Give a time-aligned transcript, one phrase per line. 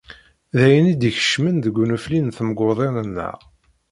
[0.57, 3.37] D ayen i d-ikeččmen deg unefli n temguḍin-nneɣ.